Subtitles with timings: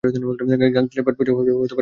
[0.75, 1.79] গাংচিলদের পেট-পূজা হবে ওরে খেয়ে!